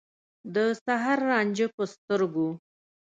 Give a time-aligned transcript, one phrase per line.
[0.55, 2.49] د سحر رانجه په سترګو